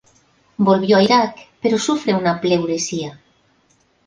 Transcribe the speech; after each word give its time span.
Volvió 0.57 0.97
a 0.97 1.03
Irak, 1.03 1.35
pero 1.61 1.77
sufre 1.77 2.15
una 2.15 2.41
pleuresía. 2.41 3.21